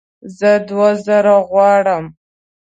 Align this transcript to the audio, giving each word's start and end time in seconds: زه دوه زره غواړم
زه 0.37 0.51
دوه 0.67 0.89
زره 1.05 1.35
غواړم 1.49 2.05